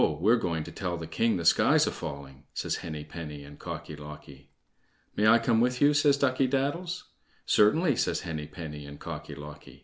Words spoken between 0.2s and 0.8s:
going to